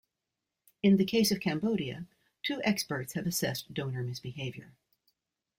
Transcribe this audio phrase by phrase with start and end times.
[0.81, 2.07] In the case of Cambodia,
[2.41, 4.71] two experts have assessed donor misbehaviour.